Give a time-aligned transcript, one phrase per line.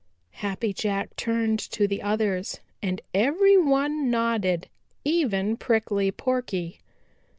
[0.39, 4.67] Happy Jack turned to the others and every one nodded,
[5.05, 6.81] even Prickly Porky.